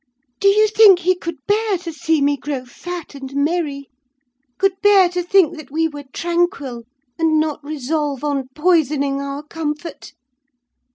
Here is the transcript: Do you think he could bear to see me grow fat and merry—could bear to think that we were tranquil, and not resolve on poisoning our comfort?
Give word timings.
Do 0.39 0.47
you 0.47 0.67
think 0.67 0.97
he 0.97 1.13
could 1.13 1.37
bear 1.45 1.77
to 1.77 1.93
see 1.93 2.21
me 2.21 2.35
grow 2.35 2.65
fat 2.65 3.13
and 3.13 3.31
merry—could 3.35 4.81
bear 4.81 5.07
to 5.09 5.21
think 5.21 5.57
that 5.57 5.69
we 5.69 5.87
were 5.87 6.05
tranquil, 6.11 6.85
and 7.19 7.39
not 7.39 7.63
resolve 7.63 8.23
on 8.23 8.47
poisoning 8.55 9.21
our 9.21 9.43
comfort? 9.43 10.13